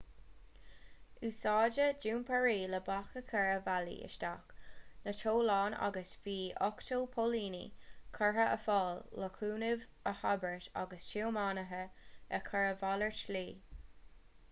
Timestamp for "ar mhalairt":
12.71-13.21